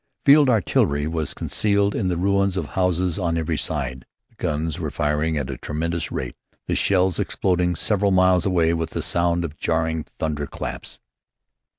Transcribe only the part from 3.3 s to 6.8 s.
every side. The guns were firing at a tremendous rate, the